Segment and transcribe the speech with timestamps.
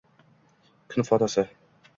[0.95, 1.47] Kun fotosi